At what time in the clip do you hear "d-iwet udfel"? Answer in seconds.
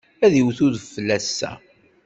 0.33-1.09